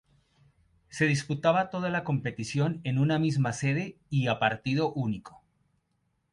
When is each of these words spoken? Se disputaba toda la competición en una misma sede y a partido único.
Se 0.89 1.05
disputaba 1.05 1.69
toda 1.69 1.91
la 1.91 2.03
competición 2.03 2.81
en 2.83 2.97
una 2.97 3.19
misma 3.19 3.53
sede 3.53 3.99
y 4.09 4.29
a 4.29 4.39
partido 4.39 4.91
único. 4.93 5.43